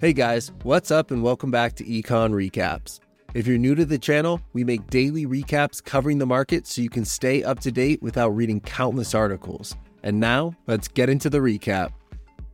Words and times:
Hey 0.00 0.12
guys, 0.14 0.50
what's 0.62 0.90
up 0.90 1.10
and 1.10 1.22
welcome 1.22 1.50
back 1.50 1.74
to 1.74 1.84
Econ 1.84 2.32
Recaps. 2.32 3.00
If 3.34 3.46
you're 3.46 3.58
new 3.58 3.74
to 3.74 3.84
the 3.84 3.98
channel, 3.98 4.40
we 4.54 4.64
make 4.64 4.86
daily 4.86 5.26
recaps 5.26 5.84
covering 5.84 6.16
the 6.16 6.24
market 6.24 6.66
so 6.66 6.80
you 6.80 6.88
can 6.88 7.04
stay 7.04 7.44
up 7.44 7.60
to 7.60 7.70
date 7.70 8.00
without 8.00 8.30
reading 8.30 8.62
countless 8.62 9.14
articles. 9.14 9.76
And 10.02 10.18
now, 10.18 10.54
let's 10.66 10.88
get 10.88 11.10
into 11.10 11.28
the 11.28 11.40
recap. 11.40 11.92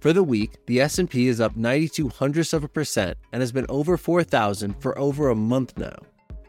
For 0.01 0.11
the 0.11 0.23
week, 0.23 0.57
the 0.65 0.81
S&P 0.81 1.29
is 1.29 1.39
up 1.39 1.55
92 1.55 2.09
hundredths 2.09 2.51
of 2.51 2.65
a 2.65 2.67
percent 2.67 3.17
and 3.31 3.41
has 3.41 3.53
been 3.53 3.67
over 3.69 3.95
4,000 3.95 4.81
for 4.81 4.99
over 4.99 5.29
a 5.29 5.35
month 5.35 5.77
now. 5.77 5.95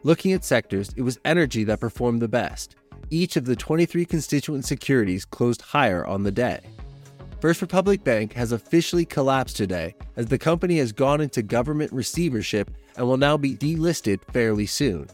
Looking 0.05 0.33
at 0.33 0.43
sectors, 0.43 0.89
it 0.97 1.01
was 1.01 1.17
energy 1.23 1.63
that 1.63 1.79
performed 1.79 2.21
the 2.21 2.27
best. 2.27 2.75
Each 3.09 3.37
of 3.37 3.45
the 3.45 3.55
23 3.55 4.03
constituent 4.03 4.65
securities 4.65 5.23
closed 5.23 5.61
higher 5.61 6.05
on 6.05 6.23
the 6.23 6.31
day. 6.31 6.59
First 7.39 7.61
Republic 7.61 8.03
Bank 8.03 8.33
has 8.33 8.51
officially 8.51 9.05
collapsed 9.05 9.55
today 9.55 9.95
as 10.17 10.25
the 10.25 10.37
company 10.37 10.77
has 10.79 10.91
gone 10.91 11.21
into 11.21 11.41
government 11.41 11.91
receivership 11.93 12.69
and 12.97 13.07
will 13.07 13.17
now 13.17 13.37
be 13.37 13.55
delisted 13.55 14.19
fairly 14.33 14.65
soon. 14.65 15.07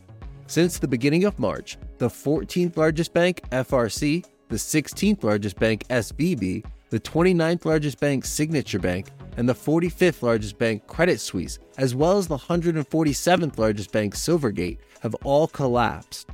Since 0.47 0.80
the 0.80 0.88
beginning 0.88 1.25
of 1.25 1.38
March, 1.38 1.77
the 1.99 2.09
14th 2.09 2.75
largest 2.75 3.13
bank, 3.13 3.47
FRC, 3.52 4.25
the 4.47 4.55
16th 4.55 5.23
largest 5.23 5.59
bank, 5.59 5.88
SVB, 5.89 6.66
the 6.89 6.99
29th 6.99 7.66
largest 7.66 7.99
bank, 7.99 8.25
Signature 8.25 8.80
Bank, 8.80 9.09
and 9.38 9.47
the 9.47 9.53
45th 9.53 10.21
largest 10.21 10.57
bank, 10.57 10.85
Credit 10.88 11.19
Suisse, 11.19 11.59
as 11.77 11.95
well 11.95 12.17
as 12.17 12.27
the 12.27 12.38
147th 12.38 13.57
largest 13.57 13.91
bank, 13.91 14.15
Silvergate, 14.15 14.79
have 15.02 15.15
all 15.23 15.47
collapsed. 15.47 16.29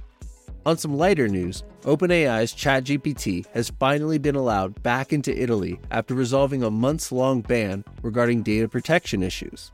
On 0.66 0.77
some 0.77 0.98
lighter 0.98 1.27
news, 1.27 1.63
OpenAI's 1.84 2.54
ChatGPT 2.54 3.45
has 3.54 3.71
finally 3.79 4.18
been 4.18 4.35
allowed 4.35 4.82
back 4.82 5.13
into 5.13 5.40
Italy 5.40 5.79
after 5.91 6.15
resolving 6.15 6.63
a 6.63 6.71
months 6.71 7.12
long 7.12 7.41
ban 7.41 7.84
regarding 8.02 8.41
data 8.41 8.68
protection 8.68 9.21
issues. 9.21 9.71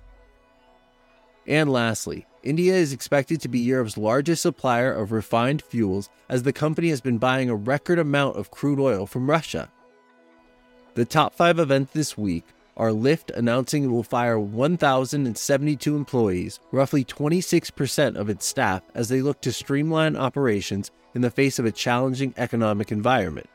And 1.47 1.71
lastly, 1.71 2.25
India 2.43 2.73
is 2.73 2.91
expected 2.91 3.39
to 3.41 3.47
be 3.47 3.59
Europe's 3.59 3.97
largest 3.97 4.41
supplier 4.41 4.91
of 4.91 5.11
refined 5.11 5.61
fuels 5.61 6.09
as 6.27 6.43
the 6.43 6.53
company 6.53 6.89
has 6.89 6.99
been 6.99 7.17
buying 7.17 7.49
a 7.49 7.55
record 7.55 7.97
amount 7.97 8.35
of 8.35 8.51
crude 8.51 8.79
oil 8.79 9.05
from 9.05 9.29
Russia. 9.29 9.71
The 10.95 11.05
top 11.05 11.33
five 11.35 11.57
events 11.57 11.93
this 11.93 12.17
week 12.17 12.43
are 12.77 12.89
Lyft 12.89 13.29
announcing 13.35 13.83
it 13.83 13.87
will 13.87 14.03
fire 14.03 14.39
1,072 14.39 15.95
employees, 15.95 16.59
roughly 16.71 17.03
26% 17.03 18.15
of 18.15 18.29
its 18.29 18.45
staff, 18.45 18.81
as 18.95 19.09
they 19.09 19.21
look 19.21 19.41
to 19.41 19.51
streamline 19.51 20.15
operations 20.15 20.91
in 21.13 21.21
the 21.21 21.31
face 21.31 21.59
of 21.59 21.65
a 21.65 21.71
challenging 21.71 22.33
economic 22.37 22.91
environment. 22.91 23.49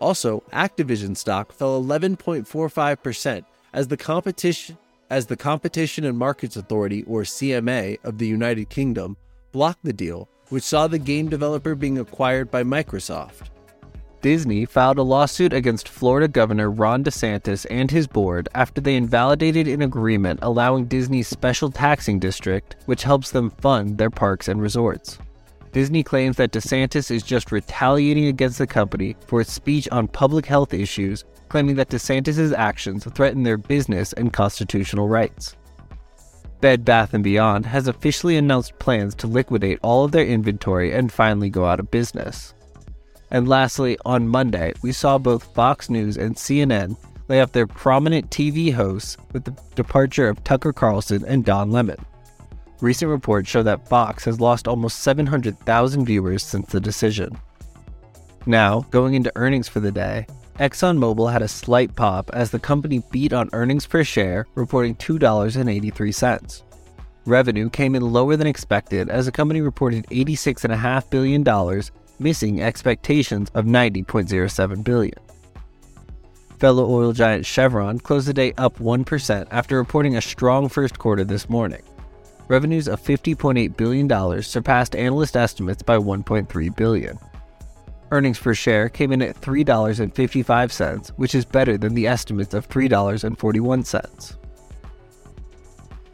Also, 0.00 0.42
Activision 0.52 1.16
stock 1.16 1.52
fell 1.52 1.82
11.45% 1.82 3.44
as 3.72 3.88
the 3.88 3.96
competition 3.96 4.78
as 5.10 5.26
the 5.26 5.36
Competition 5.36 6.04
and 6.04 6.16
Markets 6.16 6.56
Authority 6.56 7.02
or 7.02 7.22
CMA 7.22 7.98
of 8.04 8.18
the 8.18 8.28
United 8.28 8.68
Kingdom 8.68 9.16
blocked 9.50 9.84
the 9.84 9.92
deal, 9.92 10.28
which 10.50 10.62
saw 10.62 10.86
the 10.86 11.00
game 11.00 11.28
developer 11.28 11.74
being 11.74 11.98
acquired 11.98 12.48
by 12.48 12.62
Microsoft. 12.62 13.48
Disney 14.22 14.66
filed 14.66 14.98
a 14.98 15.02
lawsuit 15.02 15.54
against 15.54 15.88
Florida 15.88 16.28
Governor 16.28 16.70
Ron 16.70 17.02
DeSantis 17.02 17.64
and 17.70 17.90
his 17.90 18.06
board 18.06 18.50
after 18.54 18.78
they 18.80 18.96
invalidated 18.96 19.66
an 19.66 19.80
agreement 19.80 20.40
allowing 20.42 20.84
Disney's 20.84 21.26
special 21.26 21.70
taxing 21.70 22.18
district, 22.18 22.76
which 22.84 23.02
helps 23.02 23.30
them 23.30 23.48
fund 23.48 23.96
their 23.96 24.10
parks 24.10 24.48
and 24.48 24.60
resorts. 24.60 25.18
Disney 25.72 26.02
claims 26.02 26.36
that 26.36 26.52
DeSantis 26.52 27.10
is 27.10 27.22
just 27.22 27.50
retaliating 27.50 28.26
against 28.26 28.58
the 28.58 28.66
company 28.66 29.16
for 29.26 29.40
its 29.40 29.52
speech 29.52 29.88
on 29.90 30.06
public 30.06 30.44
health 30.44 30.74
issues, 30.74 31.24
claiming 31.48 31.76
that 31.76 31.88
DeSantis' 31.88 32.52
actions 32.52 33.06
threaten 33.14 33.42
their 33.42 33.56
business 33.56 34.12
and 34.12 34.34
constitutional 34.34 35.08
rights. 35.08 35.56
Bed 36.60 36.84
Bath 36.84 37.14
& 37.18 37.22
Beyond 37.22 37.64
has 37.64 37.88
officially 37.88 38.36
announced 38.36 38.78
plans 38.78 39.14
to 39.14 39.26
liquidate 39.26 39.78
all 39.82 40.04
of 40.04 40.12
their 40.12 40.26
inventory 40.26 40.92
and 40.92 41.10
finally 41.10 41.48
go 41.48 41.64
out 41.64 41.80
of 41.80 41.90
business. 41.90 42.52
And 43.30 43.48
lastly, 43.48 43.96
on 44.04 44.26
Monday, 44.26 44.72
we 44.82 44.92
saw 44.92 45.18
both 45.18 45.54
Fox 45.54 45.88
News 45.88 46.16
and 46.16 46.34
CNN 46.34 46.96
lay 47.28 47.40
off 47.40 47.52
their 47.52 47.66
prominent 47.66 48.30
TV 48.30 48.72
hosts 48.72 49.16
with 49.32 49.44
the 49.44 49.56
departure 49.76 50.28
of 50.28 50.42
Tucker 50.42 50.72
Carlson 50.72 51.24
and 51.26 51.44
Don 51.44 51.70
Lemon. 51.70 52.04
Recent 52.80 53.10
reports 53.10 53.48
show 53.48 53.62
that 53.62 53.86
Fox 53.88 54.24
has 54.24 54.40
lost 54.40 54.66
almost 54.66 55.00
700,000 55.00 56.04
viewers 56.04 56.42
since 56.42 56.66
the 56.72 56.80
decision. 56.80 57.38
Now, 58.46 58.80
going 58.90 59.14
into 59.14 59.32
earnings 59.36 59.68
for 59.68 59.80
the 59.80 59.92
day, 59.92 60.26
ExxonMobil 60.58 61.32
had 61.32 61.42
a 61.42 61.48
slight 61.48 61.94
pop 61.94 62.30
as 62.32 62.50
the 62.50 62.58
company 62.58 63.02
beat 63.10 63.32
on 63.32 63.48
earnings 63.52 63.86
per 63.86 64.02
share, 64.02 64.46
reporting 64.54 64.94
$2.83. 64.96 66.62
Revenue 67.26 67.70
came 67.70 67.94
in 67.94 68.02
lower 68.02 68.36
than 68.36 68.46
expected 68.46 69.08
as 69.08 69.26
the 69.26 69.32
company 69.32 69.60
reported 69.60 70.06
$86.5 70.08 71.10
billion 71.10 71.44
missing 72.20 72.62
expectations 72.62 73.50
of 73.54 73.64
90.07 73.64 74.84
billion. 74.84 75.18
Fellow 76.58 76.84
oil 76.90 77.12
giant 77.12 77.46
Chevron 77.46 77.98
closed 77.98 78.28
the 78.28 78.34
day 78.34 78.52
up 78.58 78.78
1% 78.78 79.46
after 79.50 79.78
reporting 79.78 80.16
a 80.16 80.20
strong 80.20 80.68
first 80.68 80.98
quarter 80.98 81.24
this 81.24 81.48
morning. 81.48 81.82
Revenues 82.48 82.86
of 82.86 83.00
$50.8 83.00 83.76
billion 83.76 84.42
surpassed 84.42 84.94
analyst 84.94 85.36
estimates 85.36 85.82
by 85.82 85.96
1.3 85.96 86.76
billion. 86.76 87.18
Earnings 88.10 88.38
per 88.38 88.54
share 88.54 88.88
came 88.88 89.12
in 89.12 89.22
at 89.22 89.40
$3.55, 89.40 91.08
which 91.10 91.34
is 91.34 91.44
better 91.44 91.78
than 91.78 91.94
the 91.94 92.06
estimates 92.06 92.52
of 92.52 92.68
$3.41. 92.68 94.39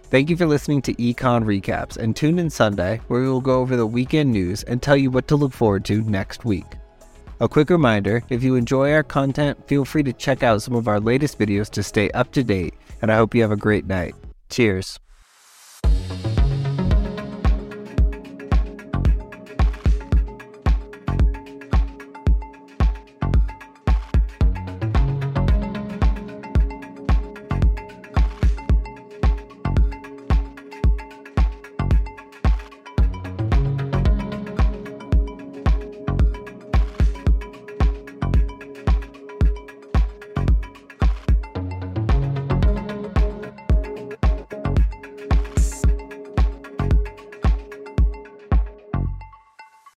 Thank 0.08 0.30
you 0.30 0.36
for 0.36 0.46
listening 0.46 0.82
to 0.82 0.94
Econ 0.94 1.44
Recaps 1.44 1.96
and 1.96 2.14
tune 2.14 2.38
in 2.38 2.48
Sunday 2.48 3.00
where 3.08 3.20
we 3.20 3.28
will 3.28 3.40
go 3.40 3.60
over 3.60 3.76
the 3.76 3.86
weekend 3.86 4.30
news 4.30 4.62
and 4.62 4.80
tell 4.80 4.96
you 4.96 5.10
what 5.10 5.26
to 5.26 5.36
look 5.36 5.52
forward 5.52 5.84
to 5.86 6.00
next 6.02 6.44
week. 6.44 6.64
A 7.40 7.48
quick 7.48 7.70
reminder 7.70 8.22
if 8.30 8.44
you 8.44 8.54
enjoy 8.54 8.92
our 8.92 9.02
content, 9.02 9.66
feel 9.66 9.84
free 9.84 10.04
to 10.04 10.12
check 10.12 10.44
out 10.44 10.62
some 10.62 10.74
of 10.74 10.86
our 10.86 11.00
latest 11.00 11.40
videos 11.40 11.68
to 11.70 11.82
stay 11.82 12.08
up 12.12 12.30
to 12.32 12.44
date, 12.44 12.74
and 13.02 13.10
I 13.10 13.16
hope 13.16 13.34
you 13.34 13.42
have 13.42 13.50
a 13.50 13.56
great 13.56 13.86
night. 13.86 14.14
Cheers. 14.48 15.00